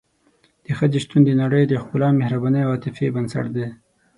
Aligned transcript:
د 0.65 0.67
ښځې 0.77 0.97
شتون 1.05 1.21
د 1.25 1.29
نړۍ 1.41 1.63
د 1.67 1.73
ښکلا، 1.83 2.09
مهربانۍ 2.21 2.61
او 2.63 2.71
عاطفې 2.73 3.07
بنسټ 3.15 3.45
دی. 3.55 3.67